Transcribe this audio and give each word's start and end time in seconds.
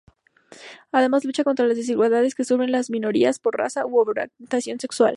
Además 0.91 1.25
lucha 1.25 1.43
contra 1.43 1.67
las 1.67 1.77
desigualdades 1.77 2.33
que 2.33 2.43
sufren 2.43 2.71
las 2.71 2.89
minorías 2.89 3.37
por 3.37 3.55
raza 3.55 3.85
u 3.85 3.99
orientación 3.99 4.79
sexual. 4.79 5.09